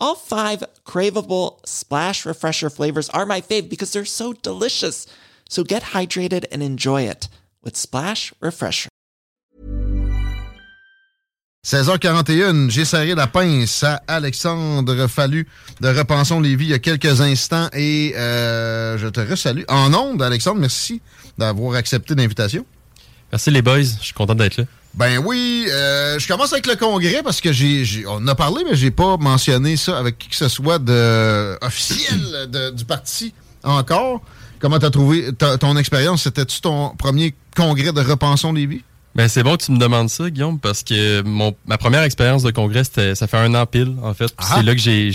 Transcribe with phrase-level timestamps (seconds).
[0.00, 5.06] All five craveable Splash Refresher flavors are my fave because they're so delicious.
[5.48, 7.28] So get hydrated and enjoy it
[7.62, 8.88] with Splash Refresher.
[11.66, 15.46] 16h41, j'ai serré la pince à Alexandre Fallu
[15.82, 19.64] de Repensons Lévis il y a quelques instants et euh, je te resalue.
[19.68, 21.02] En ondes, Alexandre, merci
[21.36, 22.64] d'avoir accepté l'invitation.
[23.30, 24.64] Merci les boys, je suis content d'être là.
[24.94, 28.64] Ben oui, euh, je commence avec le congrès parce que j'ai, j'ai- on a parlé,
[28.68, 33.32] mais j'ai pas mentionné ça avec qui que ce soit de officiel de- du parti
[33.62, 34.20] encore.
[34.58, 36.22] Comment t'as trouvé ton expérience?
[36.24, 38.82] C'était-tu ton premier congrès de Repensons Lévis?
[39.14, 42.42] Ben c'est bon que tu me demandes ça, Guillaume, parce que mon, ma première expérience
[42.42, 44.26] de congrès, ça fait un an pile, en fait.
[44.26, 44.54] Puis Ah.
[44.56, 45.10] C'est là que j'ai,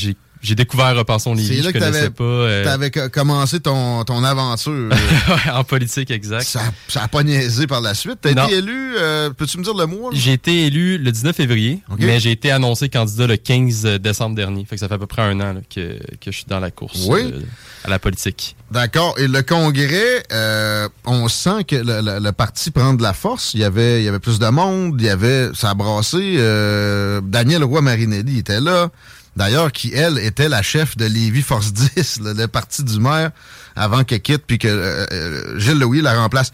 [0.46, 1.58] j'ai, découvert Repensons Lévis.
[1.58, 2.24] Là je que connaissais t'avais, pas.
[2.24, 4.90] euh, t'avais co- commencé ton, ton aventure.
[5.54, 6.44] en politique, exact.
[6.44, 8.20] ça, ça a pas niaisé par la suite.
[8.22, 10.12] T'as été élu, euh, peux-tu me dire le mois?
[10.14, 14.66] J'ai été élu le 19 février, mais j'ai été annoncé candidat le 15 décembre dernier.
[14.66, 16.60] Fait que ça fait à peu près un an là, que, que je suis dans
[16.60, 17.22] la course Oui.
[17.24, 17.42] euh,
[17.84, 18.56] à la politique.
[18.72, 19.16] D'accord.
[19.20, 23.54] Et le congrès, euh, on sent que le, le- le parti prend de la force.
[23.54, 24.96] Il y avait, il y avait plus de monde.
[25.00, 26.36] Il y avait, ça a brassé.
[26.40, 28.90] euh, Daniel Roy Marinelli était là.
[29.36, 33.32] D'ailleurs, qui, elle, était la chef de Lévis Force 10, le, parti du maire,
[33.76, 36.52] avant qu'elle quitte, puis que euh, euh, Gilles Louis la remplace.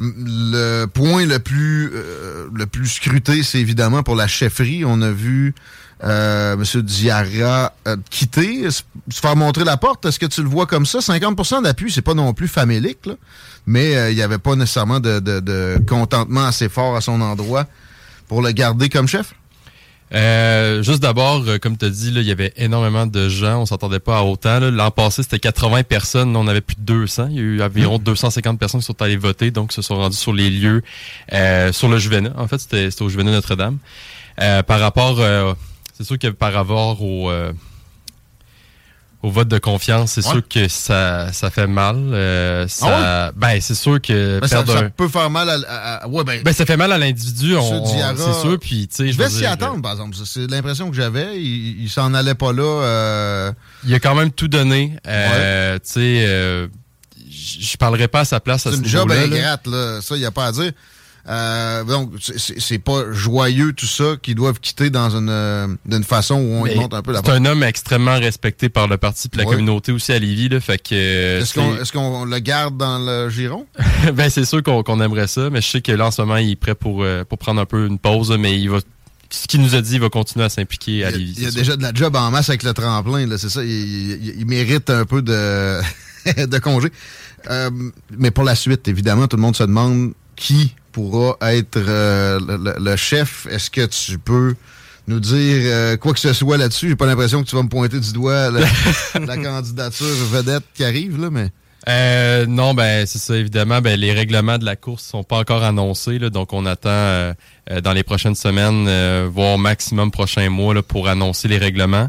[0.00, 4.84] Le point le plus, euh, le plus scruté, c'est évidemment pour la chefferie.
[4.86, 5.54] On a vu
[6.02, 6.82] euh, M.
[6.82, 8.82] Diarra euh, quitter, se
[9.12, 10.06] faire montrer la porte.
[10.06, 11.00] Est-ce que tu le vois comme ça?
[11.00, 13.08] 50% d'appui, c'est pas non plus famélique,
[13.66, 17.20] mais euh, il n'y avait pas nécessairement de, de- de contentement assez fort à son
[17.20, 17.66] endroit
[18.28, 19.34] pour le garder comme chef?
[20.14, 23.62] Euh, juste d'abord, euh, comme tu as dit, là, il y avait énormément de gens.
[23.62, 24.60] On s'attendait pas à autant.
[24.60, 24.70] là.
[24.70, 26.36] L'an passé, c'était 80 personnes.
[26.36, 27.28] On avait plus de 200.
[27.30, 30.16] Il y a eu environ 250 personnes qui sont allées voter, donc se sont rendues
[30.16, 30.82] sur les lieux,
[31.32, 32.32] euh, sur le Juvenat.
[32.36, 33.78] En fait, c'était c'était au Juvenat Notre-Dame.
[34.40, 35.54] Euh, par rapport, euh,
[35.94, 37.52] c'est sûr que par rapport au, euh,
[39.22, 40.32] au vote de confiance, c'est Ouais.
[40.32, 41.96] sûr que ça, ça fait mal.
[41.96, 45.54] Euh, ça, Ben, c'est sûr que Ben, ça, perdre ça un- peut faire mal à...
[45.68, 47.54] à- à- ouais, ben, ben, ça fait mal à l'individu,
[48.16, 48.58] c'est sûr.
[48.60, 50.16] Puis, tu sais, je vais s'y attendre, par exemple.
[50.24, 51.40] C'est l'impression que j'avais.
[51.40, 52.62] Il, il s'en allait pas là.
[52.82, 53.52] euh,
[53.86, 54.96] Il a quand même tout donné.
[55.06, 56.66] Euh, Tu sais, euh,
[57.30, 59.26] je parlerai pas à sa place à C'est ce une job niveau-là.
[59.28, 59.36] là.
[59.36, 60.00] ingrate, là.
[60.02, 60.72] Ça, il n'y a pas à dire.
[61.28, 66.34] Euh, donc, c'est- pas joyeux tout ça qu'ils doivent quitter dans une, euh, d'une façon
[66.34, 68.96] où on Mais y monte un peu la C'est un homme extrêmement respecté par le
[68.96, 69.50] parti et la Ouais.
[69.52, 70.48] communauté aussi à Lévis.
[70.48, 73.66] Là, fait que, euh, Est-ce qu'on est-ce qu'on le garde dans le giron?
[74.04, 76.22] c'est- ben, c'est sûr qu'on qu'on aimerait ça, mais je sais que là, en ce
[76.22, 78.78] moment, il est prêt pour, euh, pour prendre un peu une pause, mais il va
[79.30, 81.34] ce qu'il nous a dit, il va continuer à s'impliquer à Il y a, Lévis.
[81.38, 83.62] il y a déjà de la job en masse avec le tremplin, là, c'est ça.
[83.62, 85.80] Il, il- il mérite un peu de,
[86.46, 86.88] de congé.
[87.48, 87.70] Euh,
[88.18, 90.12] mais pour la suite, évidemment, tout le monde se demande
[90.42, 92.40] qui pourra être euh,
[92.76, 93.46] le, chef.
[93.46, 94.56] Est-ce que tu peux
[95.06, 96.88] nous dire euh, quoi que ce soit là-dessus?
[96.88, 98.60] J'ai pas l'impression que tu vas me pointer du doigt la,
[99.24, 101.50] la candidature vedette qui arrive, là, mais.
[101.88, 103.80] Euh, non, ben c'est ça, évidemment.
[103.80, 107.34] Ben, les règlements de la course sont pas encore annoncés, là, donc on attend euh,
[107.82, 112.08] dans les prochaines semaines, euh, voire maximum prochains mois là, pour annoncer les règlements.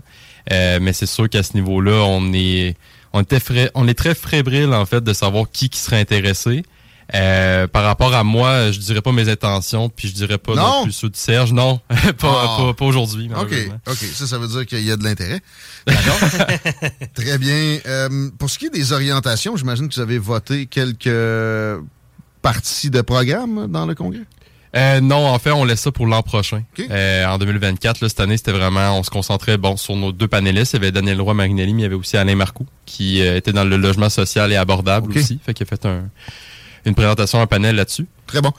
[0.51, 2.75] Euh, mais c'est sûr qu'à ce niveau-là, on est
[3.13, 6.63] on, était frais- on est très fébrile en fait de savoir qui qui serait intéressé.
[7.15, 10.61] Euh, par rapport à moi, je dirais pas mes intentions, puis je dirais pas non,
[10.61, 10.83] Non?
[10.83, 11.53] plus ceux de Serge.
[11.53, 12.57] Non, pas, Ah.
[12.59, 13.29] pas, pas aujourd'hui.
[13.39, 13.53] OK.
[13.87, 13.97] OK.
[14.13, 15.39] Ça, ça veut dire qu'il y a de l'intérêt.
[15.85, 16.17] D'accord.
[17.13, 17.77] Très bien.
[17.85, 21.09] Euh, pour ce qui est des orientations, j'imagine que vous avez voté quelques
[22.41, 24.21] parties de programme dans le congrès?
[24.75, 26.63] Euh, non, en fait, on laisse ça pour l'an prochain.
[26.77, 26.85] OK.
[26.89, 30.27] Euh, en 2024, là, cette année, c'était vraiment, on se concentrait bon sur nos deux
[30.27, 30.73] panélistes.
[30.73, 33.37] Il y avait Daniel Roy Marinelli, mais il y avait aussi Alain Marcoux, qui euh,
[33.37, 35.39] était dans le logement social et abordable aussi.
[35.45, 36.09] Fait qu'il a fait un-
[36.85, 38.07] une présentation, un panel là-dessus?
[38.27, 38.51] Très bon.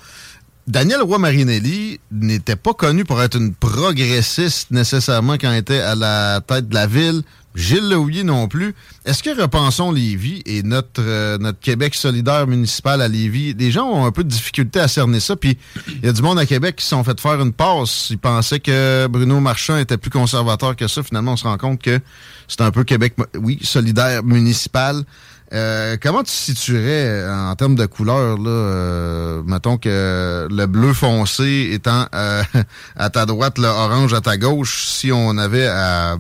[0.67, 5.95] Daniel Roy Marinelli n'était pas connu pour être une progressiste nécessairement quand il était à
[5.95, 7.23] la tête de la ville,
[7.55, 8.75] Gilles Lehouillier non plus.
[9.05, 13.85] Est-ce que Repensons Lévis et notre, euh, notre Québec solidaire municipal à Lévis, des gens
[13.85, 16.47] ont un peu de difficulté à cerner ça, puis il y a du monde à
[16.47, 18.09] Québec qui se sont fait faire une passe.
[18.11, 21.03] Ils pensaient que Bruno Marchand était plus conservateur que ça.
[21.03, 22.01] Finalement, on se rend compte que
[22.49, 25.05] c'est un peu Québec, oui, solidaire municipal.
[25.53, 30.93] Euh, comment tu situerais euh, en termes de couleur, là, euh, mettons que le bleu
[30.93, 32.07] foncé étant
[32.97, 36.17] à ta droite, le orange à ta gauche, si on avait à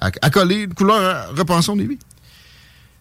[0.00, 1.98] à, coller une couleur Repensons Lévis?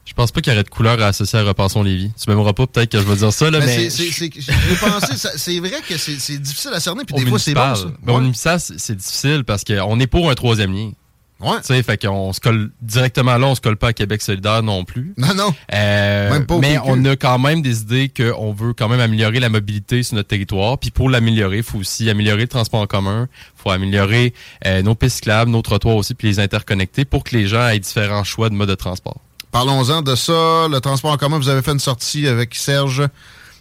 [0.05, 2.11] Je pense pas qu'il y aurait de couleur à associer à Repensons Lévis.
[2.21, 3.89] Tu m'aimeras pas peut-être que je vais dire ça, là, mais...
[3.89, 7.87] c'est vrai que c'est difficile à cerner, puis des fois c'est bon, ça.
[8.03, 10.91] Ben, c'est difficile parce qu'on est pour un troisième lien.
[11.39, 11.57] Ouais.
[11.61, 14.63] Tu sais, fait qu'on se colle directement là, on se colle pas à Québec solidaire
[14.63, 15.13] non plus.
[15.17, 15.53] Non, non.
[15.73, 19.39] Euh, même pas mais on a quand même des idées qu'on veut quand même améliorer
[19.39, 20.79] la mobilité sur notre territoire.
[20.79, 23.27] Puis pour l'améliorer, il faut aussi améliorer le transport en commun.
[23.31, 24.33] Il faut améliorer
[24.65, 27.79] euh, nos pistes cyclables, nos trottoirs aussi, puis les interconnecter pour que les gens aient
[27.79, 29.21] différents choix de mode de transport.
[29.51, 30.67] Parlons-en de ça.
[30.69, 33.03] Le transport en commun, vous avez fait une sortie avec Serge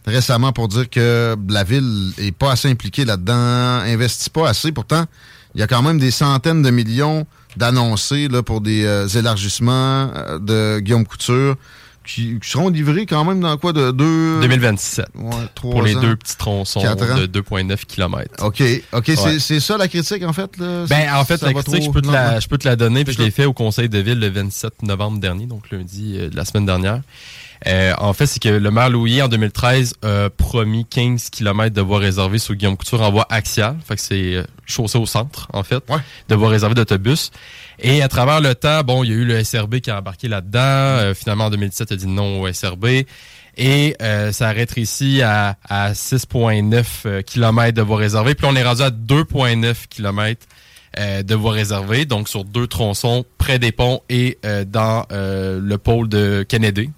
[0.07, 4.73] récemment pour dire que la ville est pas assez impliquée là-dedans, investit pas assez.
[4.73, 5.05] Pourtant,
[5.55, 7.27] il y a quand même des centaines de millions
[7.57, 11.57] d'annoncer pour des euh, élargissements euh, de Guillaume Couture
[12.07, 14.41] qui, seront livrés quand même dans quoi de deux?
[14.41, 18.45] 2027 ouais, pour les deux petits tronçons de 2,9 km.
[18.45, 18.63] OK,
[18.93, 20.87] OK, c'est ça la critique en fait là?
[20.89, 23.15] Ben en fait la critique je peux te la, je peux te la donner puis
[23.15, 26.37] je l'ai fait au conseil de ville le 27 novembre dernier donc lundi euh, de
[26.37, 27.01] la semaine dernière.
[27.67, 31.81] Euh, en fait, c'est que le maire Louis, en 2013, a promis 15 km de
[31.81, 33.77] voies réservées sur Guillaume Couture en voie axiale.
[33.87, 35.83] Fait que c'est euh, chaussée au centre, en fait,
[36.29, 37.31] de voies réservées d'autobus.
[37.79, 40.29] Et à travers le temps, bon, il y a eu le SRB qui a embarqué
[40.29, 40.61] là-dedans.
[40.61, 42.87] Euh, finalement, en 2017, il a dit non au SRB.
[43.59, 43.97] Et
[44.33, 48.35] ça a rétréci à, à 6,9 km de voies réservées.
[48.35, 50.47] Puis on est rendu à 2,9 km
[50.99, 55.61] euh, de voies réservées, donc sur deux tronçons près des ponts et euh, dans euh,
[55.63, 56.91] le pôle de Kennedy,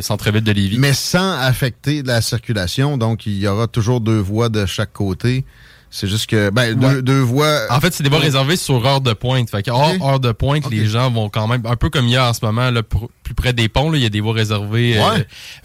[0.00, 0.78] centre-ville de Lévis.
[0.78, 5.44] Mais sans affecter la circulation, donc il y aura toujours deux voies de chaque côté.
[5.90, 7.66] C'est juste que, ben, deux, voies.
[7.68, 9.50] En fait, c'est des voies réservées sur heure de pointe.
[9.50, 12.12] Fait que hors heure de pointe, les gens vont quand même, un peu comme il
[12.12, 12.82] y a en ce moment, là,
[13.30, 15.22] plus près des ponts, là, il y a des voies réservées euh,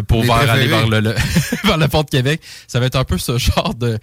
[0.07, 1.01] pour vers, aller vers le,
[1.63, 2.41] vers le pont de Québec.
[2.67, 3.97] Ça va être un peu ce genre de,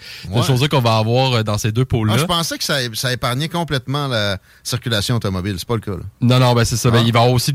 [0.46, 2.14] choses qu'on va avoir euh, dans ces deux pôles-là.
[2.16, 5.56] Ah, je pensais que ça, ça, épargnait complètement la circulation automobile.
[5.58, 5.92] C'est pas le cas.
[5.92, 6.04] Là.
[6.20, 6.90] Non, non, ben c'est ça.
[6.90, 7.04] Ben, ah.
[7.06, 7.52] il va y avoir aussi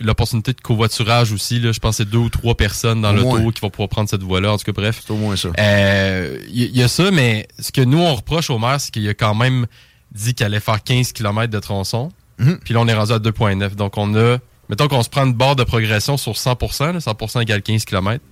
[0.00, 1.58] l'opportunité de covoiturage aussi.
[1.60, 1.72] Là.
[1.72, 4.22] Je pense que c'est deux ou trois personnes dans l'auto qui vont pouvoir prendre cette
[4.22, 4.52] voie-là.
[4.52, 5.02] En tout cas, bref.
[5.04, 5.48] C'est au moins ça.
[5.58, 9.08] Euh, il y, a ça, mais ce que nous, on reproche au maire, c'est qu'il
[9.08, 9.66] a quand même
[10.12, 12.10] dit qu'il allait faire 15 km de tronçon.
[12.38, 12.58] Mhm.
[12.64, 13.76] Puis là, on est rendu à 2,9.
[13.76, 14.38] Donc, on a,
[14.68, 18.22] mettons qu'on se prend une barre de progression sur 100% 100% égale 15 km,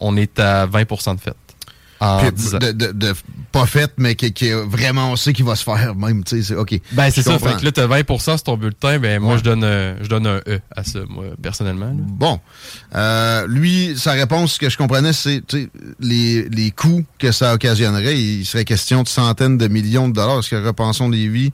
[0.00, 1.36] on est à 20% de fait
[2.00, 3.14] de,
[3.52, 6.22] pas fait, mais qui, vraiment on sait qu'il va se faire même.
[6.26, 6.78] C'est OK.
[6.92, 7.38] Ben, c'est ça.
[7.38, 8.98] Fait que là, tu as 20 sur ton bulletin.
[8.98, 11.90] Ben, moi, je donne, euh, je donne un E à ça, moi, personnellement.
[11.94, 12.40] Bon.
[12.94, 15.42] Euh, lui, sa réponse, ce que je comprenais, c'est
[16.00, 18.18] les, les coûts que ça occasionnerait.
[18.18, 20.40] Il serait question de centaines de millions de dollars.
[20.40, 21.52] Est-ce que Repensons les vies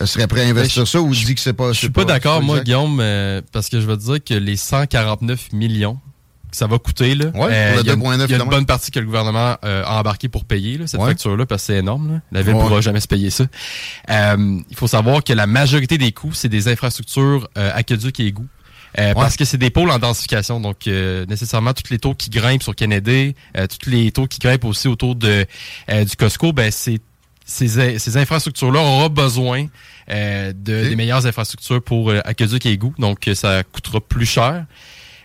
[0.00, 1.72] euh, serait prêt à investir ben, ça ou dit que c'est pas.
[1.72, 3.02] Je suis pas, d'accord, moi, Guillaume,
[3.52, 5.98] parce que je veux dire que les 149 millions
[6.56, 7.14] ça va coûter.
[7.14, 7.26] Là.
[7.34, 10.80] Euh, il y a, une bonne partie que le gouvernement euh, a embarqué pour payer
[10.86, 12.22] cette facture-là, parce que c'est énorme.
[12.32, 13.44] La ville ne pourra jamais se payer ça.
[14.08, 18.48] Euh, il faut savoir que la majorité des coûts, c'est des infrastructures aqueducs et égouts.
[19.14, 22.74] Parce que c'est des pôles en densification, donc nécessairement toutes les taux qui grimpent sur
[22.74, 25.44] Kennedy, tous les taux qui grimpent aussi autour de
[25.90, 27.00] du Costco, ben c'est
[27.44, 29.66] ces, ces infrastructures-là auront besoin
[30.08, 34.64] de, des meilleures infrastructures pour aqueduc et égouts, donc ça coûtera plus cher.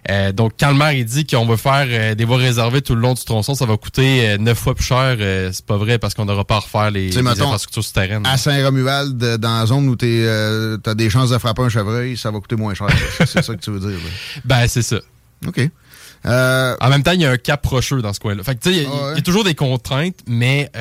[0.09, 2.95] Euh, donc, quand le maire il dit qu'on veut faire euh, des voies réservées tout
[2.95, 5.17] le long du tronçon, ça va coûter euh, neuf fois plus cher.
[5.53, 8.25] c'est pas vrai parce qu'on n'aura pas à refaire les, infrastructures souterraines.
[8.25, 12.31] À Saint-Romuald, dans la zone où tu as des chances de frapper un chevreuil, ça
[12.31, 12.87] va coûter moins cher.
[13.19, 13.99] c'est ça que tu veux dire.
[14.43, 14.97] Ben, c'est ça.
[15.45, 15.69] OK.
[16.25, 18.43] En même temps, il y a un cap rocheux dans ce coin-là.
[18.43, 20.71] Fait que, tu sais, il y, a toujours des contraintes, mais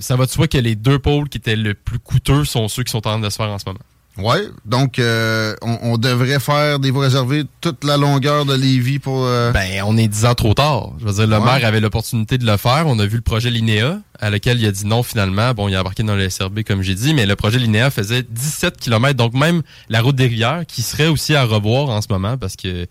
[0.00, 2.82] ça va de soi que les deux pôles qui étaient le plus coûteux sont ceux
[2.82, 3.80] qui sont en train de se faire en ce moment.
[4.18, 9.24] Oui, donc euh, on, devrait faire des voies réservées toute la longueur de Lévis pour...
[9.24, 10.90] Euh, ben, on est dix ans trop tard.
[10.98, 12.84] Je veux dire, le maire avait l'opportunité de le faire.
[12.86, 15.54] On a vu le projet Linéa, à lequel il a dit non finalement.
[15.54, 18.24] Bon, il a embarqué dans le SRB, comme j'ai dit, mais le projet Linéa faisait
[18.28, 19.16] 17 km.
[19.16, 22.56] Donc même la route des rivières, qui serait aussi à revoir en ce moment, parce
[22.56, 22.86] que...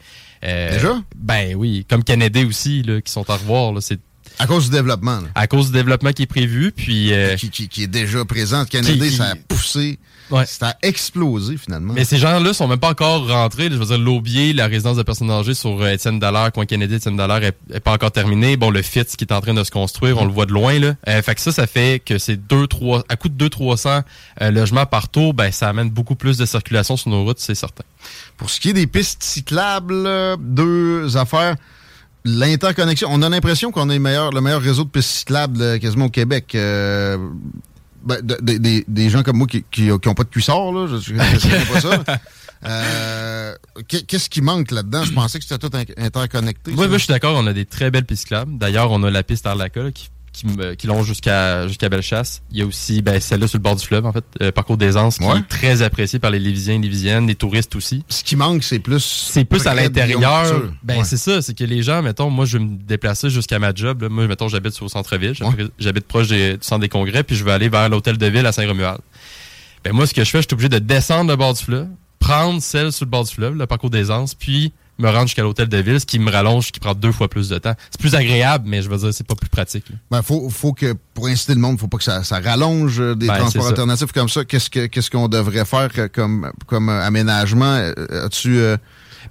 [0.46, 0.94] Euh, Déjà?
[1.16, 3.74] Ben oui, comme Kennedy aussi, là, qui sont à revoir.
[3.82, 4.00] C'est
[4.40, 5.20] À cause du développement.
[5.36, 7.12] À cause du développement qui est prévu, puis...
[7.38, 8.66] Qui, est déjà présent.
[8.66, 10.46] Canada, ça a poussé Ouais.
[10.46, 11.94] Ça a explosé finalement.
[11.94, 13.70] Mais ces gens-là sont même pas encore rentrés.
[13.70, 16.96] Je veux dire, l'Aubier, la résidence de personnes âgées sur euh, Étienne Dallaire, coin Kennedy,
[16.96, 18.58] Étienne Dallaire est, pas encore terminé.
[18.58, 20.80] Bon, le FITS qui est en train de se construire, on le voit de loin.
[20.80, 20.96] Là.
[21.08, 24.04] Euh, fait que ça, ça fait que c'est deux, trois, à coût de 200-300
[24.42, 27.56] euh, logements par tour, ben ça amène beaucoup plus de circulation sur nos routes, c'est
[27.56, 27.84] certain.
[28.36, 30.08] Pour ce qui est des pistes cyclables,
[30.40, 31.56] deux affaires
[32.28, 33.10] l'interconnexion.
[33.12, 36.10] On a l'impression qu'on est le meilleur, le meilleur réseau de pistes cyclables quasiment au
[36.10, 36.56] Québec.
[36.56, 42.04] Ben, des, gens comme moi qui n'ont pas de cuissard, là, je ne pas ça.
[42.66, 43.54] Euh,
[43.88, 45.04] qu'est-ce qui manque là-dedans?
[45.04, 46.72] Je pensais que c'était tout interconnecté.
[46.76, 47.36] Oui, je suis d'accord.
[47.38, 48.58] On a des très belles pistes cyclables.
[48.58, 52.42] D'ailleurs, on a la piste Arlaca qui qui, qui longe jusqu'à jusqu'à Bellechasse.
[52.52, 54.78] Il y a aussi ben, celle-là sur le bord du fleuve, en fait, euh, parcours
[54.78, 58.04] des Anses, qui est très apprécié par les Lévisiens et Lévisiennes, les touristes aussi.
[58.10, 59.04] Ce qui manque, c'est plus.
[59.04, 60.64] C'est plus à l'intérieur.
[60.84, 63.74] Ben, c'est ça, c'est que les gens, mettons, moi, je vais me déplacer jusqu'à ma
[63.74, 64.08] job.
[64.10, 65.34] Moi, mettons, j'habite le centre-ville,
[65.80, 68.52] j'habite proche du centre des congrès, puis je vais aller vers l'hôtel de ville à
[68.52, 69.00] Saint-Romuald.
[69.84, 71.88] Ben, moi, ce que je fais, je suis obligé de descendre le bord du fleuve,
[72.20, 75.44] prendre celle sur le bord du fleuve, le parcours des Anses, puis me rendre jusqu'à
[75.44, 77.74] l'hôtel de ville, ce qui me rallonge, qui prend deux fois plus de temps.
[77.92, 79.86] C'est plus agréable, mais je veux dire, c'est pas plus pratique.
[80.10, 83.16] Ben, faut, faut que, pour inciter le monde, faut pas que ça, ça rallonge euh,
[83.16, 84.44] des ben, transports alternatifs comme ça.
[84.46, 87.66] Qu'est-ce que, qu'est-ce qu'on devrait faire comme, comme aménagement?
[87.76, 88.78] Euh, as-tu, euh,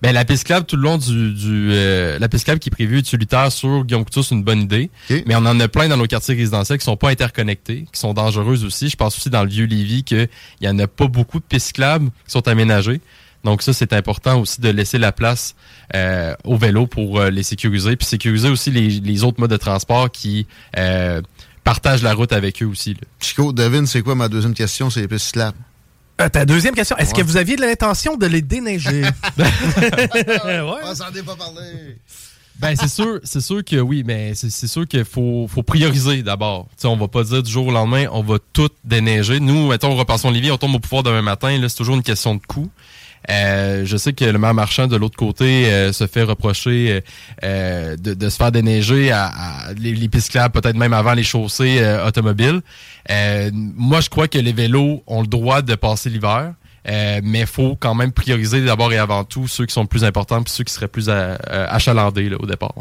[0.02, 2.98] Ben, la piste club tout le long du, du la piste club qui est prévue
[2.98, 4.90] utilitaire sur Guillaume Couture, c'est une bonne idée.
[5.26, 8.12] Mais on en a plein dans nos quartiers résidentiels qui sont pas interconnectés, qui sont
[8.12, 8.88] dangereuses aussi.
[8.88, 10.28] Je pense aussi dans le vieux Lévis qu'il
[10.60, 11.82] y en a pas beaucoup de pistes qui
[12.28, 13.00] sont aménagées.
[13.46, 15.54] Donc ça, c'est important aussi de laisser la place
[15.94, 20.10] euh, au vélo pour euh, les sécuriser, puis sécuriser aussi les, autres modes de transport
[20.10, 21.22] qui euh,
[21.62, 22.96] partagent la route avec eux aussi.
[23.20, 24.90] Chico, devine, c'est quoi ma deuxième question?
[24.90, 25.38] C'est les pistes
[26.32, 29.02] ta deuxième question, est-ce que vous aviez l'intention de les déneiger?
[29.38, 30.62] ouais.
[30.82, 31.98] On s'en est pas parlé.
[32.58, 36.68] Ben c'est sûr, c'est sûr que oui, mais c'est sûr qu'il faut, faut prioriser d'abord.
[36.84, 39.40] On va pas dire du jour au lendemain, on va tout déneiger.
[39.40, 42.34] Nous, mettons, repassons Lévis, on tombe au pouvoir demain matin, là, c'est toujours une question
[42.34, 42.70] de coût.
[43.30, 47.02] Euh, je sais que le maire marchand de l'autre côté euh, se fait reprocher
[47.42, 52.60] euh, de, se faire déneiger à, les, pistes peut-être même avant les chaussées automobiles.
[53.52, 56.52] moi, je crois que les vélos ont le droit de passer l'hiver.
[56.86, 60.42] mais il faut quand même prioriser d'abord et avant tout ceux qui sont plus importants
[60.42, 62.74] puis ceux qui seraient plus achalandés au départ.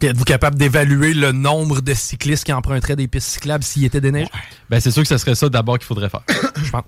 [0.00, 4.30] Êtes-vous capable d'évaluer le nombre de cyclistes qui emprunteraient des pistes cyclables s'ils étaient déneigés?
[4.68, 6.22] Ben, c'est sûr que ce serait ça d'abord qu'il faudrait faire.
[6.56, 6.82] Je pense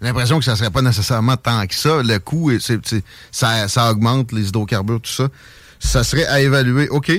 [0.00, 2.02] l'impression que ça serait pas nécessairement tant que ça.
[2.02, 2.80] Le coût, c'est,
[3.30, 5.28] ça, ça augmente les hydrocarbures, tout ça.
[5.78, 6.88] Ça serait à évaluer.
[6.88, 7.12] OK.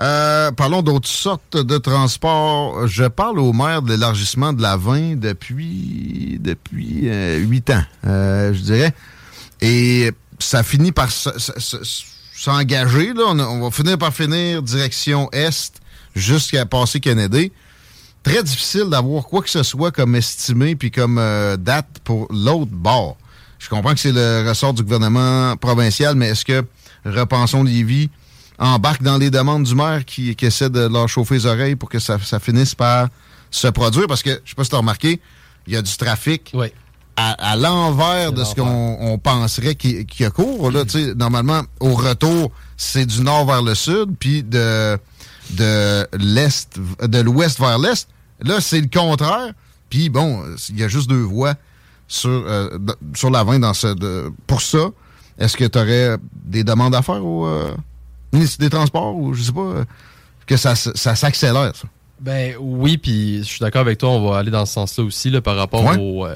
[0.00, 2.86] Euh, parlons d'autres sortes de transports.
[2.86, 8.54] Je parle au maire de l'élargissement de la 20 depuis depuis euh, huit ans, euh,
[8.54, 8.94] je dirais.
[9.60, 11.10] Et ça finit par
[12.32, 13.12] s'engager.
[13.12, 13.24] Là.
[13.26, 15.74] On, on, va finir par finir direction Est
[16.16, 17.52] jusqu'à passer Kennedy
[18.22, 22.70] très difficile d'avoir quoi que ce soit comme estimé puis comme euh, date pour l'autre
[22.72, 23.16] bord.
[23.58, 26.64] Je comprends que c'est le ressort du gouvernement provincial, mais est-ce que
[27.04, 28.10] Repensons Lévis
[28.58, 31.98] embarque dans les demandes du maire qui, essaie de leur chauffer les oreilles pour que
[31.98, 33.08] ça, finisse par
[33.50, 34.06] se produire?
[34.06, 35.20] Parce que, je sais pas si tu as remarqué,
[35.66, 36.54] il y a du trafic
[37.16, 40.70] à, l'envers de ce qu'on penserait qui, qui a cours.
[40.70, 40.84] Là,
[41.16, 44.98] Normalement, au retour, c'est du nord vers le sud, puis de
[45.56, 48.08] de l'est, de l'ouest vers l'est.
[48.42, 49.52] Là, c'est le contraire.
[49.88, 51.54] Puis bon, il y a juste deux voies
[52.08, 52.78] sur, euh,
[53.14, 54.90] sur la 20 dans ce, pour ça.
[55.38, 57.74] Est-ce que tu aurais des demandes à faire au euh,
[58.32, 59.84] ministre des Transports ou je sais pas, euh,
[60.46, 61.88] que ça, ça s'accélère, ça?
[62.20, 65.30] Ben oui, puis je suis d'accord avec toi, on va aller dans ce sens-là aussi
[65.30, 66.26] là, par rapport au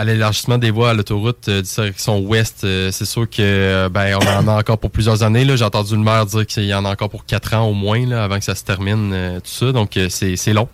[0.00, 4.16] à l'élargissement des voies à l'autoroute euh, direction ouest, euh, c'est sûr que euh, ben
[4.16, 5.44] on en a encore pour plusieurs années.
[5.54, 8.06] J'ai entendu le maire dire qu'il y en a encore pour quatre ans au moins
[8.06, 9.72] là, avant que ça se termine, tout ça.
[9.72, 10.68] Donc c'est long.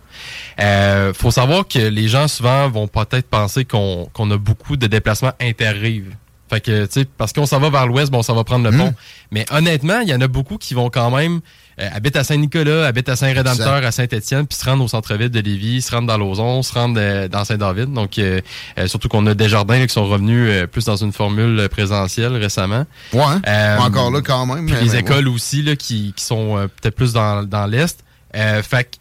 [1.13, 5.33] faut savoir que les gens souvent vont peut-être penser qu'on qu'on a beaucoup de déplacements
[5.41, 6.15] interrives.
[6.49, 8.71] Fait que, tu sais, parce qu'on s'en va vers l'ouest, bon, ça va prendre le
[8.71, 8.77] mmh.
[8.79, 8.93] pont.
[9.31, 11.41] Mais honnêtement, il y en a beaucoup qui vont quand même
[11.79, 15.39] euh, habitent à Saint-Nicolas, habitent à Saint-Rédempteur, à Saint-Étienne, puis se rendent au centre-ville de
[15.39, 17.93] Lévis, se rendent dans Lauson, se rendent euh, dans Saint-David.
[17.93, 18.41] Donc, euh,
[18.87, 22.85] surtout qu'on a des jardins qui sont revenus plus dans une formule présentielle récemment.
[23.13, 24.65] Ouais, encore là quand même.
[24.65, 28.03] Puis les écoles aussi, là, qui, qui sont peut-être plus dans, dans l'Est.
[28.33, 28.99] fait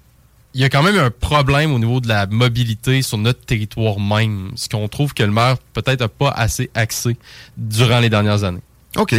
[0.56, 4.00] il y a quand même un problème au niveau de la mobilité sur notre territoire
[4.00, 7.18] même, ce qu'on trouve que le maire peut-être n'a pas assez axé
[7.59, 8.62] durant les dernières années.
[8.97, 9.14] OK.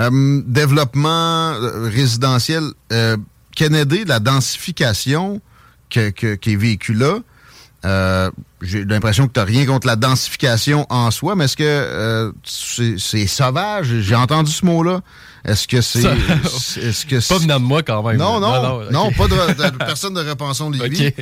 [0.00, 3.16] Euh, développement euh, résidentiel, euh,
[3.54, 5.40] Kennedy, la densification
[5.88, 7.20] que, qui est véhiculée
[7.84, 8.30] Euh,
[8.62, 12.32] j'ai l'impression que tu n'as rien contre la densification en soi, mais est-ce que euh,
[12.44, 14.00] c'est sauvage?
[14.00, 15.02] J'ai entendu ce mot-là.
[15.44, 16.00] Est-ce que c'est.
[16.00, 18.16] Est-ce que Pas venant de moi quand même.
[18.16, 21.14] Non, non, non, pas de, personne de repensons de okay.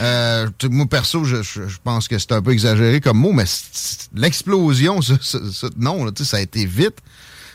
[0.00, 3.44] euh, moi, perso, je, je, pense que c'est un peu exagéré comme mot, mais
[4.14, 5.00] l'explosion,
[5.76, 6.96] non, ça a été vite.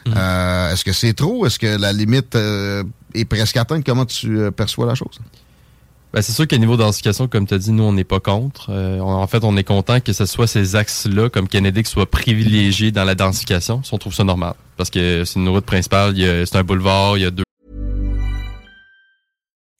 [0.08, 1.46] Euh, est-ce que c'est trop?
[1.46, 2.84] Est-ce que la limite euh,
[3.14, 3.86] est presque atteinte?
[3.86, 5.20] Comment tu euh, perçois la chose?
[6.14, 8.72] Ben, c'est sûr qu'à niveau densification, comme tu as dit, nous, on n'est pas contre.
[8.72, 12.92] en fait, on est content que ce soit ces axes-là, comme Kennedy, qui soient privilégiés
[12.92, 14.54] dans la densification, si on trouve ça normal.
[14.78, 17.44] Parce que c'est une route principale, c'est un boulevard, il y a deux.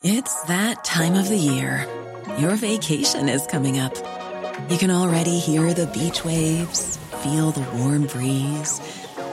[0.04, 1.88] It's that time of the year.
[2.40, 3.94] Your vacation is coming up.
[4.70, 8.82] You can already hear the beach waves, feel the warm breeze,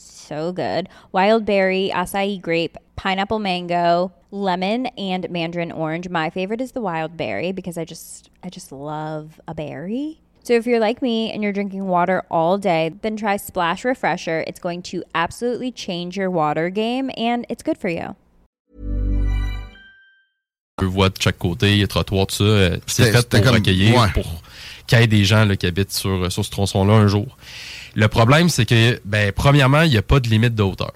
[0.00, 0.88] so good.
[1.12, 6.08] Wild berry, acai grape, pineapple mango, lemon, and mandarin orange.
[6.08, 10.20] My favorite is the wild berry because I just I just love a berry.
[10.42, 14.44] So if you're like me and you're drinking water all day, then try Splash Refresher.
[14.46, 18.16] It's going to absolutely change your water game and it's good for you.
[20.86, 22.44] voies de chaque côté, il y a trottoir, tout ça.
[22.44, 24.12] Euh, c'est fait pour comme, accueillir, ouais.
[24.14, 24.42] pour
[24.86, 27.26] qu'il y ait des gens là, qui habitent sur, euh, sur ce tronçon-là un jour.
[27.98, 30.92] Le problème, c'est que, ben, premièrement, il n'y a pas de limite de hauteur.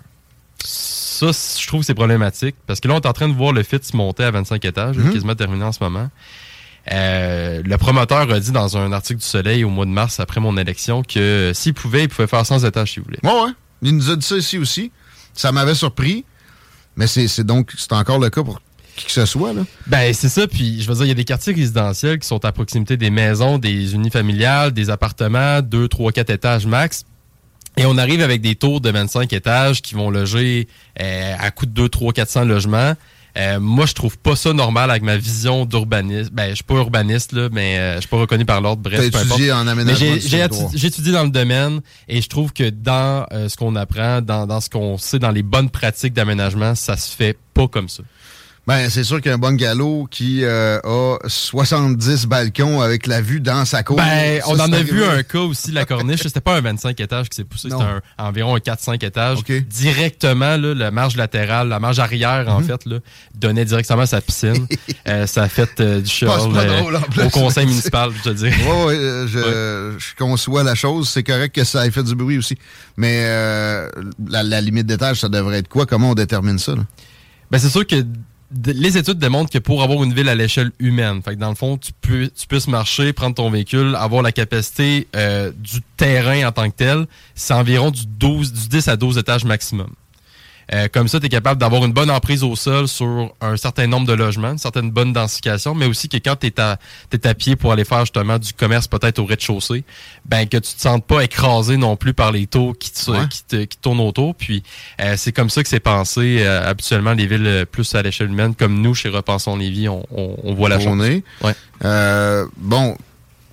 [0.65, 3.53] Ça, je trouve que c'est problématique parce que là, on est en train de voir
[3.53, 5.13] le FITS monter à 25 étages, mm -hmm.
[5.13, 6.09] quasiment terminé en ce moment.
[6.93, 10.41] Euh, le promoteur a dit dans un article du Soleil au mois de mars après
[10.41, 13.19] mon élection que s'il pouvait, il pouvait faire 100 étages s'il voulait.
[13.25, 13.53] Ouais, ouais.
[13.83, 14.93] Il nous a dit ça ici aussi.
[15.35, 16.25] Ça m'avait surpris.
[16.97, 18.61] Mais c'est donc c'est encore le cas pour
[18.97, 19.53] qui que ce soit.
[19.53, 19.63] Là.
[19.87, 20.47] Ben, c'est ça.
[20.47, 23.11] Puis, je veux dire, il y a des quartiers résidentiels qui sont à proximité des
[23.11, 27.05] maisons, des unifamiliales, des appartements, 2, 3, 4 étages max.
[27.77, 30.69] Et on arrive avec des tours de 25 étages qui vont loger
[31.01, 32.95] euh, à coût de 2, 3, 400 logements.
[33.39, 36.33] Euh, moi, je trouve pas ça normal avec ma vision d'urbaniste.
[36.33, 38.83] Ben, je suis pas urbaniste, là, mais euh, je suis pas reconnu par l'ordre.
[38.83, 40.17] Bref, T'as étudié en aménagement
[40.75, 44.47] J'ai étudié dans le domaine et je trouve que dans euh, ce qu'on apprend, dans,
[44.47, 48.03] dans ce qu'on sait, dans les bonnes pratiques d'aménagement, ça se fait pas comme ça.
[48.65, 53.65] Ben, c'est sûr qu'un bon galop qui euh, a 70 balcons avec la vue dans
[53.65, 53.97] sa cour.
[53.97, 56.23] Ben, on en a vu un cas aussi, la corniche.
[56.23, 57.83] C'était pas un 25 étages qui s'est poussé, c'était
[58.19, 59.39] environ un 4-5 étages.
[59.69, 62.67] Directement, là, la marge latérale, la marge arrière, en mhm.
[62.67, 62.99] fait, là,
[63.35, 64.69] donnait directement à sa piscine.
[65.09, 68.45] euh, ça a fait euh, du charme euh, au conseil municipal, je te dis.
[68.45, 68.97] Oui, ouais,
[69.27, 71.09] je, je, conçois la chose.
[71.09, 72.57] C'est correct que ça ait fait du bruit aussi.
[72.97, 73.27] Mais
[74.29, 75.85] la, la, limite d'étage, ça devrait être quoi?
[75.85, 76.77] Comment on détermine ça?
[76.77, 76.83] Là?
[77.51, 77.97] Ben, c'est sûr que
[78.67, 81.55] les études démontrent que pour avoir une ville à l'échelle humaine, fait que dans le
[81.55, 86.53] fond, tu peux tu marcher, prendre ton véhicule, avoir la capacité euh, du terrain en
[86.53, 89.91] tant que tel, c'est environ du 12 du 10 à 12 étages maximum.
[90.73, 93.87] Euh, comme ça, tu es capable d'avoir une bonne emprise au sol sur un certain
[93.87, 97.35] nombre de logements, une certaine bonne densification, mais aussi que quand tu es, es, à
[97.35, 99.85] pied pour aller faire justement du commerce peut-être au rez-de-chaussée,
[100.25, 103.79] ben que tu te sentes pas écrasé non plus par les taux qui, qui, qui
[103.79, 104.35] tournent autour.
[104.35, 104.63] Puis
[105.01, 108.55] euh, c'est comme ça que c'est pensé euh, habituellement les villes plus à l'échelle humaine,
[108.55, 110.99] comme nous chez Repensons Lévis, on, on, on voit la chose.
[111.43, 111.55] Ouais.
[112.57, 112.97] bon,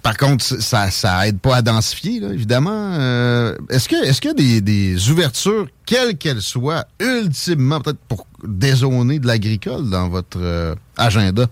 [0.01, 2.93] par contre, ça, ça aide pas à densifier, là, évidemment.
[2.97, 7.99] Euh, est-ce que est-ce qu'il y a des, des ouvertures, quelles qu'elles soient, ultimement peut-être
[8.07, 11.47] pour dézoner de l'agricole dans votre euh, agenda?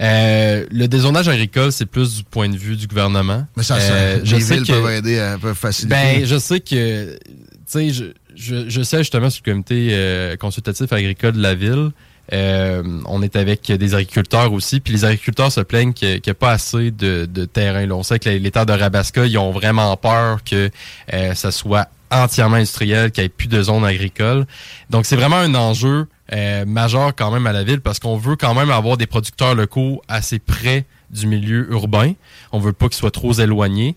[0.00, 3.46] Euh, le dézonage agricole, c'est plus du point de vue du gouvernement.
[3.56, 5.94] Mais ça, ça les villes peuvent aider, à, peuvent faciliter.
[5.94, 7.22] Ben, je sais que, tu
[7.66, 11.90] sais, je, je, je, sais justement sur le comité consultatif agricole de la ville,
[12.32, 16.34] euh, on est avec des agriculteurs aussi, puis les agriculteurs se plaignent qu'il n'y a,
[16.34, 17.86] pas assez de, terrain.
[17.86, 17.94] Là.
[17.94, 20.70] On sait que terres de Rabasca, ils ont vraiment peur que
[21.12, 24.46] euh, ça soit entièrement industriel, qu'il n'y ait plus de zones agricoles.
[24.90, 28.36] Donc c'est vraiment un enjeu euh, majeur quand même à la ville parce qu'on veut
[28.36, 32.12] quand même avoir des producteurs locaux assez près du milieu urbain.
[32.52, 33.96] On veut pas qu'ils soient trop éloignés.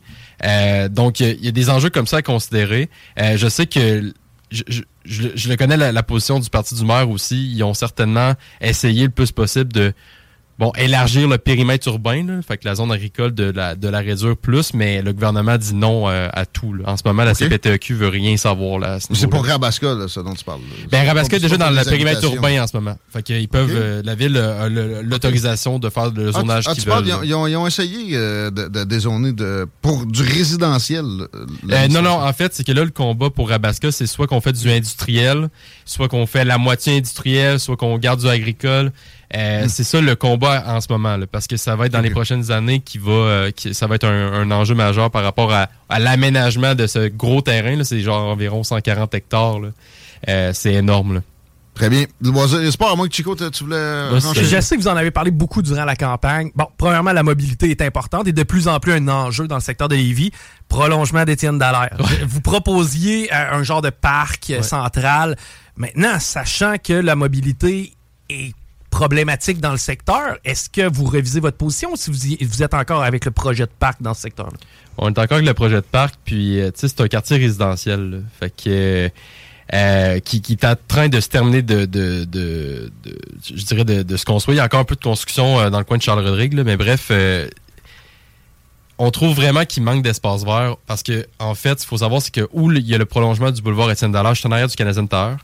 [0.90, 2.90] donc il y, a des enjeux comme ça à considérer.
[3.18, 4.14] je sais que
[4.52, 4.82] je,
[5.50, 7.52] le connais la, la position du parti du maire aussi.
[7.54, 9.94] Ils ont certainement essayé le plus possible de
[10.60, 14.00] bon élargir le périmètre urbain, là, fait que la zone agricole de la, de la
[14.00, 16.74] réduire plus, mais le gouvernement dit non euh, à tout.
[16.74, 16.84] là.
[16.88, 17.38] En ce moment, la Ok.
[17.38, 19.00] CPTEQ veut rien savoir là.
[19.00, 20.60] ce C'est pour Rabaska, là, ça dont tu parles.
[20.92, 22.98] Ben, pas- est déjà dans le périmètre urbain en ce moment.
[23.12, 26.64] Fait qu'ils peuvent, euh, la ville a le- l'autorisation de faire le Ah, tu- zonage
[26.68, 27.20] ah, qu'ils tu parles, veulent.
[27.24, 31.06] ils, ont, ils ont- essayé euh, de, de dézoner de, pour du résidentiel.
[31.06, 34.28] euh, Euh, non, non, en fait, c'est que là, le combat pour Rabasca, c'est soit
[34.28, 35.50] qu'on fait du industriel,
[35.86, 38.92] soit qu'on fait la moitié industriel, soit qu'on garde du agricole.
[39.36, 42.02] Euh, C'est ça le combat en ce moment, là, parce que ça va être dans
[42.02, 45.24] les prochaines années qui va, euh, qui- ça va être un, un enjeu majeur par
[45.24, 47.76] rapport à, à l'aménagement de ce gros terrain.
[47.76, 47.84] là.
[47.84, 49.60] C'est genre environ 140 hectares.
[50.28, 51.16] Euh, c'est énorme.
[51.16, 51.22] Là.
[51.76, 52.06] Très bien.
[52.22, 54.50] Loisirs sport, à moins que Chico, tu voulais renchérir?
[54.50, 56.50] Je sais que vous en avez parlé beaucoup durant la campagne.
[56.56, 59.62] Bon, premièrement, la mobilité est importante et de plus en plus un enjeu dans le
[59.62, 60.32] secteur de Lévis.
[60.68, 61.96] Prolongement d'Étienne Dallaire.
[62.28, 65.38] Vous proposiez un genre de parc central.
[65.78, 67.94] Maintenant, sachant que la mobilité
[68.30, 68.54] est
[68.90, 73.04] problématique dans le secteur, est-ce que vous révisez votre position ou si vous, êtes encore
[73.04, 74.58] avec le projet de parc dans ce secteur-là?
[74.98, 78.24] On est encore avec le projet de parc, puis euh, c'est un quartier résidentiel.
[78.40, 79.10] Fait que euh,
[79.74, 81.88] euh, qui, est en train de se terminer de,
[83.44, 84.56] je dirais de, se construire.
[84.56, 86.76] Il y a encore un peu de construction dans le coin de Charles-Rodrigue, là, mais
[86.76, 87.12] bref,
[88.98, 92.34] on trouve vraiment qu'il manque d'espace vert parce que en fait, il faut savoir c'est
[92.34, 94.76] que où il y a le prolongement du boulevard Étienne Dallaire, juste en arrière du
[94.76, 95.36] Canadien Tower.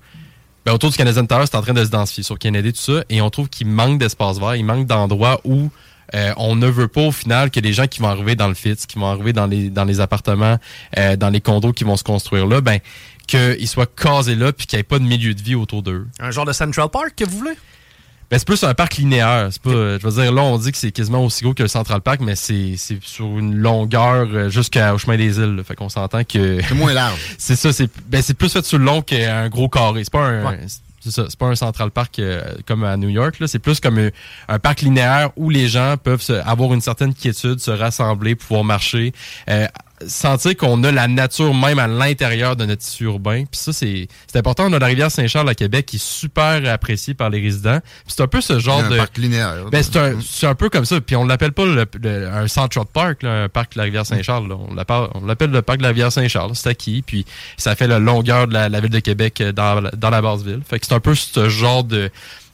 [0.66, 3.04] Ben, autour du Canadien Tower, c'est en train de se densifier sur Kennedy, tout ça,
[3.10, 5.70] et on trouve qu'il manque d'espace vert, il manque d'endroits où
[6.16, 8.56] euh, on ne veut pas au final que les gens qui vont arriver dans le
[8.56, 10.58] FITS, qui vont arriver dans les, dans les appartements,
[10.98, 12.80] euh, dans les condos qui vont se construire là, ben
[13.28, 16.08] qu'ils soient casés là puis qu'il n'y ait pas de milieu de vie autour d'eux.
[16.20, 17.58] Un genre de Central Park que vous voulez?
[18.32, 19.50] Ben, c'est plus un parc linéaire.
[19.52, 21.62] C'est pas, euh, je veux dire, là, on dit que c'est quasiment aussi gros que
[21.64, 25.56] le Central Park, mais c'est c'est sur une longueur euh, jusqu'au chemin des îles.
[25.56, 25.64] là.
[25.64, 27.20] Fait qu'on s'entend que C'est moins large.
[27.38, 30.04] c'est ça, c'est ben, c'est plus fait sur le long qu'un gros carré.
[30.04, 30.60] C'est pas un Ouais.
[31.02, 33.80] c'est ça, c'est pas un Central Park euh, comme à New York là, c'est plus
[33.80, 34.10] comme un,
[34.48, 38.64] un parc linéaire où les gens peuvent se- avoir une certaine quiétude, se rassembler, pouvoir
[38.64, 39.14] marcher,
[39.52, 39.68] euh,
[40.08, 43.46] sentir qu'on a la nature même à l'intérieur de notre tissu urbain.
[43.50, 46.62] Puis ça c'est c'est important, on a la rivière Saint-Charles à Québec qui est super
[46.72, 47.80] appréciée par les résidents.
[47.82, 49.66] Puis c'est un peu ce genre un de parc linéaire.
[49.72, 51.00] ben, c'est un, c'est un peu comme ça.
[51.00, 54.06] Puis on l'appelle pas le, le- un Central Park, là, un parc de la rivière
[54.06, 54.52] Saint-Charles.
[54.52, 56.52] On l'appelle, on l'appelle le parc de la rivière Saint-Charles.
[56.56, 57.02] C'est acquis.
[57.06, 57.26] Puis
[57.58, 60.22] ça fait la longueur de la, la ville de Québec euh, dans, la- dans la
[60.22, 60.62] basse ville.
[60.70, 62.10] Fait que c'est un peu ce genre de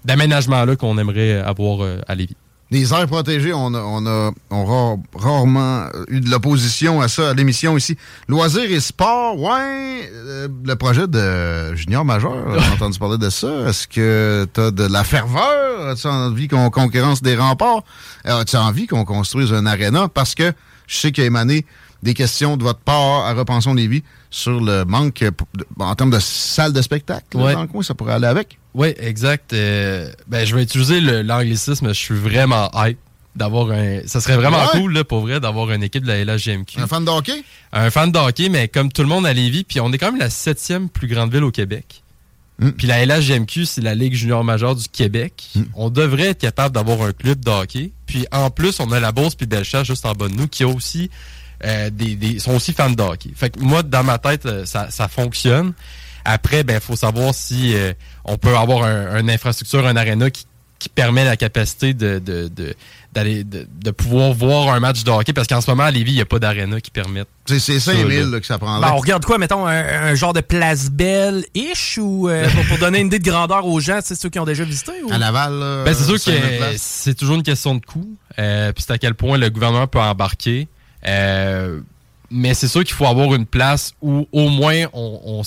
[0.05, 2.35] d'aménagement-là qu'on aimerait avoir euh, à Lévis.
[2.71, 7.09] Les aires protégées, on a, on a, on a rare- rarement eu de l'opposition à
[7.09, 7.97] ça à l'émission ici.
[8.29, 10.09] Loisirs et sport, ouais.
[10.13, 13.67] euh, le projet de Junior Majeur, a entendu parler de ça.
[13.67, 15.87] Est-ce que tu as de la ferveur?
[15.89, 17.83] As-tu envie qu'on concurrence des remparts?
[18.25, 20.07] Euh, As-tu envie qu'on construise un aréna?
[20.07, 20.53] Parce que
[20.87, 21.65] je sais qu'il y a émané
[22.03, 25.31] des questions de votre part à Repensons Lévis sur le manque euh,
[25.79, 27.53] en termes de salle de spectacle Ouais.
[27.53, 27.83] dans le coin.
[27.83, 28.57] Ça pourrait aller avec?
[28.73, 29.53] Oui, exact.
[29.53, 31.89] Euh, ben, je vais utiliser l'anglicisme.
[31.89, 32.97] Je suis vraiment hype
[33.35, 33.99] d'avoir un.
[34.07, 34.79] Ça serait vraiment Ouais.
[34.79, 36.79] cool, là, pour vrai, d'avoir une équipe de la LHGMQ.
[36.79, 37.43] Un fan de hockey?
[37.73, 40.11] un fan de hockey, mais comme tout le monde à Lévis, puis on est quand
[40.11, 42.03] même la septième plus grande ville au Québec.
[42.59, 42.71] Mm.
[42.71, 45.49] Puis la LHGMQ, c'est la Ligue junior majeure du Québec.
[45.55, 45.61] Mm.
[45.75, 47.91] On devrait être capable d'avoir un club de hockey.
[48.05, 50.63] Puis en plus, on a la Bourse puis Bellechasse juste en bas de nous qui
[50.63, 51.09] a aussi
[51.65, 53.29] euh, des, des- sont aussi fans de hockey.
[53.35, 55.73] Fait que moi, dans ma tête, euh, ça, ça fonctionne.
[56.25, 57.93] Après, ben, faut savoir si euh,
[58.25, 60.45] on peut avoir un, une infrastructure, un aréna qui,
[60.77, 62.73] qui permet la capacité de, de, de,
[63.13, 65.33] d'aller, de, de pouvoir voir un match de hockey.
[65.33, 67.79] Parce qu'en ce moment, à Lévis, il n'y a pas d'aréna qui permette C'est c'est
[67.79, 68.25] Ça, 5000 là.
[68.27, 68.87] là, que ça prendrait.
[68.87, 72.77] Ben, on regarde quoi, mettons, un, un genre de place belle-ish ou euh, pour, pour
[72.79, 74.91] donner une idée de grandeur aux gens, c'est ceux qui ont déjà visité?
[75.07, 75.11] Ou?
[75.13, 78.15] À Laval, là, Ben, c'est sûr 5000 que c'est toujours une question de coût.
[78.39, 80.67] Euh, puis c'est à quel point le gouvernement peut embarquer.
[81.07, 81.79] Euh,
[82.33, 85.43] mais c'est sûr qu'il faut avoir une place où au moins on,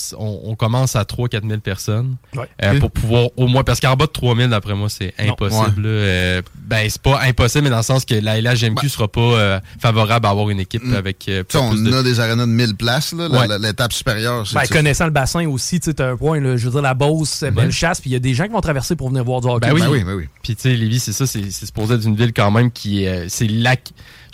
[0.58, 2.46] commence à 3-4 000 personnes Ouais.
[2.62, 5.32] euh, pour pouvoir au moins parce qu'en bas de 3 000 d'après moi c'est Non.
[5.32, 5.80] impossible.
[5.82, 5.88] là.
[5.88, 9.60] Euh, ben c'est pas impossible mais dans le sens que la LHGMQ sera pas euh,
[9.80, 10.94] favorable à avoir une équipe Mm.
[10.94, 13.14] avec euh, Tu sais, plus on de- a des arénas de 1000 places,
[13.60, 14.46] l'étape supérieure.
[14.46, 16.82] c'est- Ben, connaissant le bassin aussi, tu sais, t'as un point, là, je veux dire,
[16.82, 19.24] la Beauce, belle chasse, puis il y a des gens qui vont traverser pour venir
[19.24, 19.68] voir du hockey.
[19.68, 19.80] Ben oui.
[19.80, 20.28] Ben oui, ben oui.
[20.42, 23.08] Puis tu sais, Lévis, c'est ça, c'est supposé être une ville quand même qui est,
[23.08, 23.76] euh, c'est la,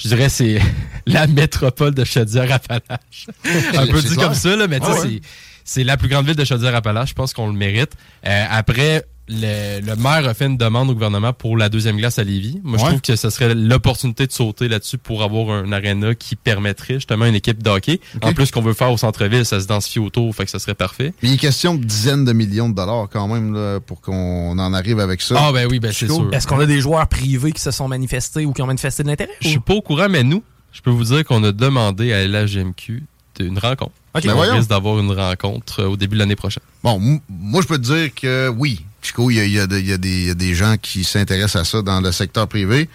[0.03, 0.59] je dirais, c'est
[1.07, 3.27] la métropole de Chaudière-Appalaches.
[3.75, 5.21] Un peu dit comme ça, là, mais tu sais,
[5.65, 7.11] c'est la plus grande ville de Chaudière-Appalaches.
[7.11, 7.93] Je pense qu'on le mérite.
[8.27, 12.19] Euh, après, le, le maire a fait une demande au gouvernement pour la deuxième glace
[12.19, 12.61] à Lévis.
[12.64, 16.37] Moi, je trouve que ce serait l'opportunité de sauter là-dessus pour avoir un aréna qui
[16.37, 18.01] permettrait justement une équipe de hockey.
[18.16, 18.25] Ok.
[18.25, 20.75] En plus, qu'on veut faire au centre-ville, ça se densifie autour, fait que ça serait
[20.75, 21.14] parfait.
[21.23, 24.59] Mais il est question de dizaines de millions de dollars quand même là, pour qu'on
[24.59, 25.37] en arrive avec ça.
[25.38, 26.29] Ah ben oui, ben c'est sûr.
[26.33, 29.09] Est-ce qu'on a des joueurs privés qui se sont manifestés ou qui ont manifesté de
[29.09, 29.31] l'intérêt?
[29.40, 32.27] Je suis pas au courant, mais nous, je peux vous dire qu'on a demandé à
[32.27, 33.05] LHGMQ
[33.40, 33.93] une rencontre.
[34.14, 34.55] Ben on voyons.
[34.55, 36.62] risque d'avoir une rencontre euh, au début de l'année prochaine.
[36.83, 39.67] Bon, moi, je peux te dire que oui, Chico, il y a, il y a
[39.67, 42.01] de- il y a des, il y a des gens qui s'intéressent à ça dans
[42.01, 42.89] le secteur privé.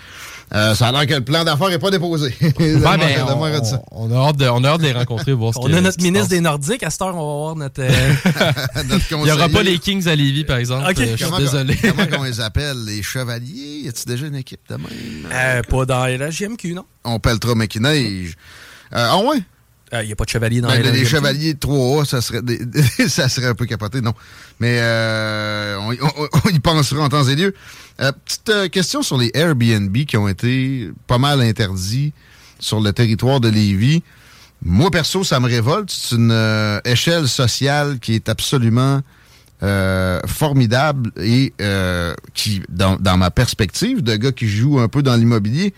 [0.53, 2.31] Euh, ça a l'air que le plan d'affaires n'est pas déposé.
[2.59, 3.49] Ouais, ben, on, a
[4.29, 6.39] hâte de, on a hâte de les rencontrer, voir ce On a notre ministre des
[6.39, 6.83] Nordiques.
[6.83, 7.81] À cette heure, on va voir notre.
[7.81, 10.85] euh, Notre Il n'y aura pas les Kings à Lévis, par exemple.
[10.87, 11.75] Euh, je suis Comment, désolé.
[11.81, 12.77] comment qu'on les appelle?
[12.85, 13.81] Les chevaliers?
[13.85, 14.85] Y a-t-il déjà une équipe de même?
[15.33, 16.85] euh, pas dans la GMQ, non?
[17.03, 18.35] On pelletera Mekineige.
[18.93, 19.39] Euh, ah ouais?
[19.93, 21.05] Il n'y a pas de chevalier dans Ben, les GMQ.
[21.05, 22.59] chevaliers de 3A, ça serait, des-
[23.07, 24.13] ça serait un peu capoté, non.
[24.59, 27.53] Mais euh, on, on- on y pensera en temps et lieu.
[28.01, 32.13] Euh, petite euh, question sur les Airbnb qui ont été pas mal interdits
[32.59, 34.01] sur le territoire de Lévis.
[34.63, 35.91] Moi, perso, ça me révolte.
[35.91, 39.01] C'est une euh, échelle sociale qui est absolument
[39.63, 45.03] euh, formidable et euh, qui, dans, dans ma perspective de gars qui joue un peu
[45.03, 45.73] dans l'immobilier,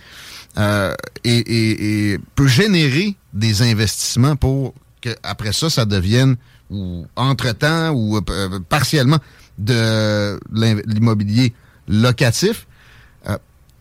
[0.58, 0.94] euh,
[1.24, 6.36] et, peut générer des investissements pour que après ça, ça devienne
[6.70, 9.20] ou entre-temps ou euh, partiellement
[9.58, 11.54] de l'immobilier
[11.88, 12.68] locatif.
[13.28, 13.38] Euh,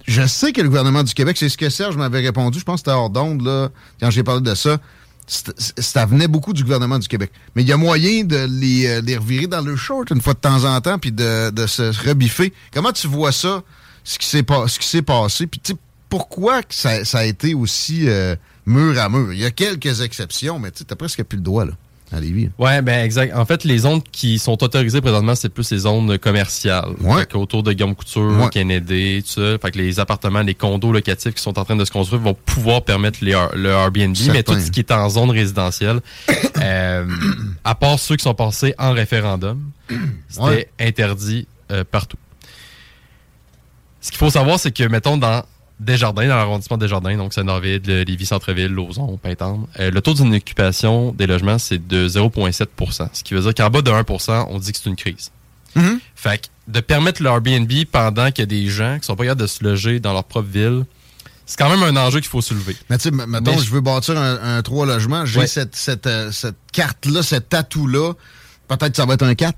[0.06, 2.82] je sais que le gouvernement du Québec, c'est ce que Serge m'avait répondu, je pense
[2.82, 4.78] que c'était hors d'onde, là, quand j'ai parlé de ça,
[5.26, 7.32] ça venait beaucoup du gouvernement du Québec.
[7.54, 10.38] Mais il y a moyen de les, euh, revirer dans le short une fois de
[10.38, 12.52] temps en temps, puis de, se rebiffer.
[12.72, 13.62] Comment tu vois ça,
[14.04, 15.46] ce qui s'est passé?
[15.46, 15.60] Puis
[16.08, 19.32] pourquoi que ça, ça a été aussi euh, mur à mur?
[19.32, 21.72] Il y a quelques exceptions, mais tu t'as presque plus le droit, là,
[22.12, 22.50] à Lévis.
[22.58, 23.34] Ouais, ben exact.
[23.34, 26.90] En fait, les zones qui sont autorisées présentement, c'est plus les zones commerciales.
[27.00, 27.18] Ouais.
[27.22, 28.48] Fait autour de Guillaume Couture, Ouais.
[28.50, 29.58] Kennedy, tout ça.
[29.58, 32.34] Fait que les appartements, les condos locatifs qui sont en train de se construire vont
[32.34, 34.32] pouvoir permettre les, le Airbnb, Certain.
[34.32, 36.00] mais tout ce qui est en zone résidentielle,
[36.62, 37.06] euh,
[37.64, 39.60] à part ceux qui sont passés en référendum,
[40.28, 40.68] c'était Ouais.
[40.78, 42.16] interdit euh, partout.
[44.00, 45.44] Ce qu'il faut savoir, c'est que, mettons, dans
[45.78, 50.34] Desjardins, dans l'arrondissement Desjardins, donc Saint-Norvide, le Lévis Centre-Ville, Lauson, Pintendre, euh, le taux d'une
[50.34, 54.58] occupation des logements, c'est de 0,7% Ce qui veut dire qu'en bas de 1% on
[54.58, 55.30] dit que c'est une crise.
[55.74, 56.00] Mhm.
[56.14, 59.24] Fait que de permettre le Airbnb pendant qu'il y a des gens qui sont pas
[59.24, 60.84] capables de se loger dans leur propre ville,
[61.44, 62.74] c'est quand même un enjeu qu'il faut soulever.
[62.90, 65.46] Mais tu sais, mettons, je je- veux bâtir un, un trois logements, j'ai Ouais.
[65.46, 68.14] cette, cette, euh, cette carte-là, cet atout-là.
[68.66, 69.56] Peut-être que ça va être un 4.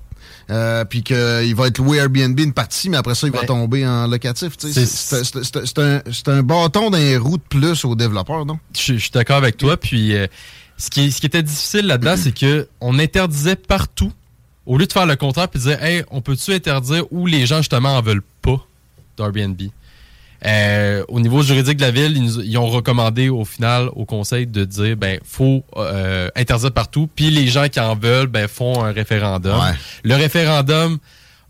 [0.49, 3.85] Euh, puis qu'il va être loué Airbnb une partie, mais après ça, il va tomber
[3.85, 4.53] en locatif.
[4.57, 4.71] c'est-
[5.79, 8.57] un, un bâton dans les roues de plus aux développeurs, non?
[8.75, 9.77] Je, je suis d'accord avec toi.
[9.77, 10.25] Puis euh,
[10.77, 14.11] ce, qui, ce qui était difficile là-dedans, c'est que on interdisait partout,
[14.65, 17.45] au lieu de faire le contraire puis de dire Hey, on peut-tu interdire où les
[17.45, 18.59] gens justement en veulent pas
[19.17, 19.61] d'Airbnb?
[20.45, 24.05] Euh, au niveau juridique de la ville, ils, nous- ils ont recommandé au final au
[24.05, 28.47] conseil de dire ben faut euh, interdire partout, puis les gens qui en veulent ben
[28.47, 29.59] font un référendum.
[29.59, 29.75] Ouais.
[30.03, 30.97] Le référendum,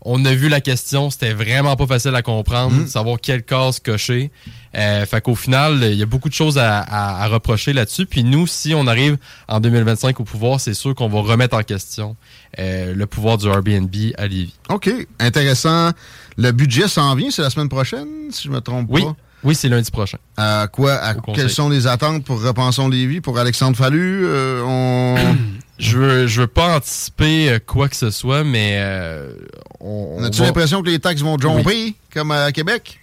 [0.02, 2.86] on a vu la question, c'était vraiment pas facile à comprendre, Mm.
[2.86, 4.30] savoir quelle case cocher.
[4.76, 8.06] Euh, fait qu'au final, il y a beaucoup de choses à, à- à reprocher là-dessus.
[8.06, 11.62] Puis nous, si on arrive en 2025 au pouvoir, c'est sûr qu'on va remettre en
[11.62, 12.16] question
[12.58, 14.54] euh, le pouvoir du Airbnb à Lévis.
[14.68, 14.90] OK.
[15.18, 15.90] Intéressant.
[16.36, 19.14] Le budget s'en vient, c'est la semaine prochaine, si je me trompe Oui, pas.
[19.44, 20.18] oui, c'est lundi prochain.
[20.36, 24.22] À quoi, à, quelles sont les attentes pour Repensons Lévis, pour Alexandre Fallu?
[24.24, 25.16] Euh, on...
[25.80, 29.32] Je veux, je veux pas anticiper euh, quoi que ce soit, mais euh,
[29.80, 33.00] on, on As-tu va- l'impression que les taxes vont jumper, comme à Québec?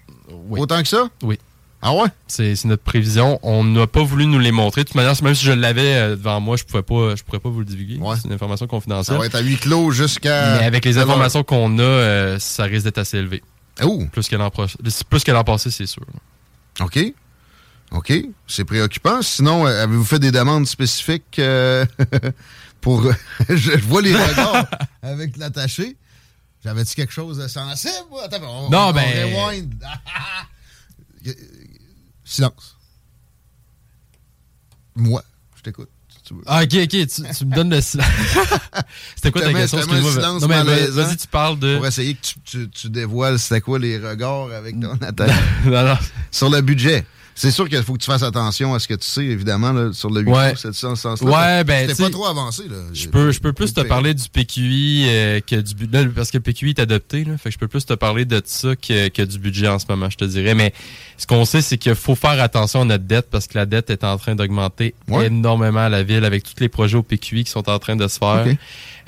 [0.49, 0.59] Oui.
[0.59, 1.09] Autant que ça?
[1.23, 1.39] Oui.
[1.81, 2.07] Ah ouais?
[2.27, 3.39] C'est notre prévision.
[3.43, 4.81] On n'a pas voulu nous les montrer.
[4.81, 7.39] De toute manière, même si je l'avais euh, devant moi, je pouvais pas, je pourrais
[7.39, 7.97] pas vous le divulguer.
[7.97, 8.15] Ouais.
[8.19, 9.17] C'est une information Ça confidentielle.
[9.17, 10.57] va être à huis clos jusqu'à...
[10.59, 13.43] Mais avec les informations qu'on a, euh, ça risque d'être assez élevé.
[13.83, 14.75] Oh, Plus que l'an prochain.
[15.09, 16.01] Plus que l'an passé, c'est sûr.
[16.81, 16.99] OK.
[17.91, 18.13] OK.
[18.47, 19.21] C'est préoccupant.
[19.21, 21.85] Sinon, euh, avez-vous fait des demandes spécifiques euh,
[22.81, 23.03] pour...
[23.49, 24.67] je, vois les regards
[25.01, 25.95] avec l'attaché.
[26.63, 27.93] J'avais-tu quelque chose de sensible?
[28.23, 29.73] Attends, on, Non, on ben- rewind.
[32.25, 32.77] Silence.
[34.95, 35.23] Moi,
[35.55, 35.89] je t'écoute.
[36.45, 38.05] Ah, ok, ok, tu, tu me donnes le silence.
[39.15, 39.81] C'était quoi ta question?
[39.81, 41.77] silence Non, mais vas-y, tu parles de.
[41.77, 44.97] Pour essayer que tu, tu, tu dévoiles c'était quoi les regards avec ton
[45.65, 45.97] non, non.
[46.31, 47.05] sur le budget.
[47.39, 49.93] C'est sûr qu'il faut que tu fasses attention à ce que tu sais, évidemment, là,
[49.93, 50.53] sur le 8 Ouais.
[50.55, 51.29] c'est ça, ce sens-là.
[51.29, 52.77] Ouais, ben, pas trop avancé, là.
[52.91, 56.07] Je peux, je peux plus te parler du PQI euh, que du budget.
[56.07, 58.41] Parce que le PQI est adopté, là, fait que je peux plus te parler de
[58.43, 60.55] ça que, que du budget en ce moment, je te dirais.
[60.55, 60.73] Mais
[61.17, 63.89] ce qu'on sait, c'est qu'il faut faire attention à notre dette parce que la dette
[63.89, 65.27] est en train d'augmenter Ouais.
[65.27, 68.07] énormément à la ville avec tous les projets au PQI qui sont en train de
[68.07, 68.45] se faire.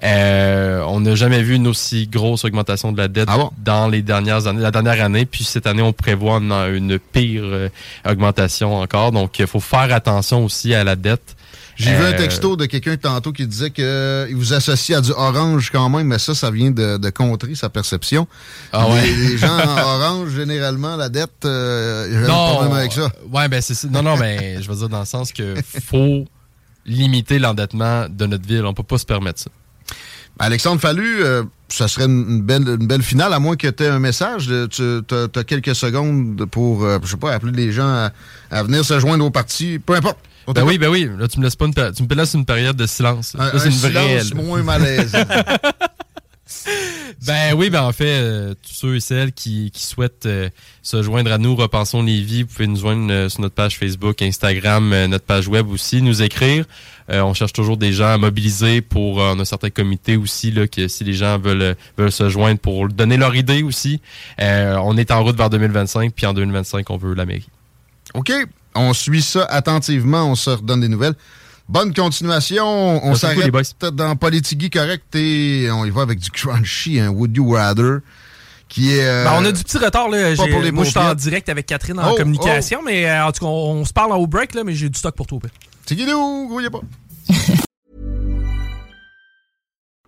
[0.03, 3.51] Euh, on n'a jamais vu une aussi grosse augmentation de la dette Ah bon?
[3.57, 5.25] dans les dernières années, la dernière année.
[5.25, 7.69] Puis cette année, on prévoit une, une pire euh,
[8.07, 9.11] augmentation encore.
[9.11, 11.35] Donc, il faut faire attention aussi à la dette.
[11.75, 15.11] J'ai vu un Euh, texto de quelqu'un tantôt qui disait qu'il vous associe à du
[15.11, 18.27] orange quand même, mais ça, ça vient de, de contrer sa perception.
[18.73, 19.01] Ah ouais.
[19.01, 23.11] les, les gens en orange, généralement, la dette, euh, y a un problème avec ça.
[23.31, 23.87] Ouais, ben c'est ça.
[23.89, 26.25] Non, non, mais je veux dire dans le sens que faut
[26.85, 28.65] limiter l'endettement de notre ville.
[28.65, 29.49] On peut pas se permettre ça.
[30.39, 33.89] Alexandre Fallu, euh, ça serait une belle, une belle finale, à moins que tu aies
[33.89, 34.49] un message.
[34.71, 38.09] Tu as, quelques secondes pour, euh, je sais pas, appeler les gens
[38.49, 39.79] à, venir se joindre au parti.
[39.79, 40.17] Peu importe.
[40.53, 41.09] Ben oui, ben oui.
[41.17, 43.35] Là, tu me laisses pas une, tu me laisses une période de silence.
[43.53, 45.13] c'est une silence moins malaise.
[47.25, 50.49] ben oui, ben en fait, euh, tous ceux et celles qui, qui souhaitent euh,
[50.81, 54.21] se joindre à nous, Repensons Lévis, vous pouvez nous joindre euh, sur notre page Facebook,
[54.21, 56.65] Instagram, notre page web aussi, nous écrire.
[57.09, 60.87] on cherche toujours des gens à mobiliser pour on a certains comités aussi là que
[60.87, 64.01] si les gens veulent veulent se joindre pour donner leur idée aussi.
[64.39, 67.49] on est en route vers 2025 puis en 2025 on veut la mairie.
[68.13, 68.31] OK,
[68.79, 71.15] on suit ça attentivement, on se redonne des nouvelles.
[71.67, 72.65] Bonne continuation.
[73.05, 73.51] On s'arrête
[73.93, 77.99] dans Politigui correct et on y va avec du crunchy, un Would You Rather.
[78.67, 80.09] Qui est, euh, ben, on a du petit retard.
[80.09, 80.35] Là.
[80.35, 82.85] Pour les moi, je suis en direct avec Catherine en oh, communication, oh.
[82.85, 84.97] mais euh, en tout cas, on, se parle en haut break, là, mais j'ai du
[84.97, 85.39] stock pour toi.
[85.87, 86.81] C'est nous, grouillez pas.